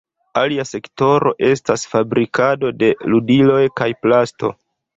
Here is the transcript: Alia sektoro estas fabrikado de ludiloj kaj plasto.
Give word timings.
Alia 0.43 0.63
sektoro 0.69 1.33
estas 1.49 1.85
fabrikado 1.93 2.73
de 2.81 2.91
ludiloj 3.13 3.63
kaj 3.83 3.93
plasto. 4.03 4.55